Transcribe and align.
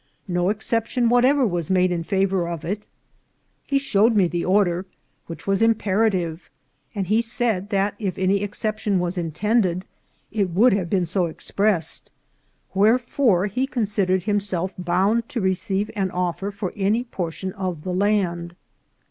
No 0.27 0.49
exception 0.49 1.09
whatever 1.09 1.45
was 1.45 1.69
made 1.69 1.91
in 1.91 2.01
favour 2.01 2.47
of 2.49 2.65
it. 2.65 2.87
He 3.67 3.77
showed 3.77 4.15
me 4.15 4.27
the 4.27 4.43
order, 4.43 4.87
which 5.27 5.45
was 5.45 5.61
imperative; 5.61 6.49
and 6.95 7.05
he 7.05 7.21
said 7.21 7.69
that 7.69 7.93
if 7.99 8.17
any 8.17 8.41
exception 8.41 8.97
was 8.97 9.15
intended, 9.15 9.85
it 10.31 10.49
would 10.49 10.73
have 10.73 10.89
been 10.89 11.05
so 11.05 11.27
expressed; 11.27 12.09
wherefore 12.73 13.45
he 13.45 13.67
considered 13.67 14.23
himself 14.23 14.73
bound 14.75 15.29
to 15.29 15.39
receive 15.39 15.91
an 15.95 16.09
offer 16.09 16.49
for 16.49 16.73
any 16.75 17.03
portion 17.03 17.53
of 17.53 17.83
the 17.83 17.93
land. 17.93 18.55